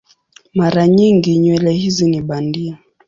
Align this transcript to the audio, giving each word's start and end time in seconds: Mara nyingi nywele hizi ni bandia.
Mara 0.53 0.87
nyingi 0.87 1.37
nywele 1.39 1.71
hizi 1.71 2.09
ni 2.09 2.21
bandia. 2.21 2.77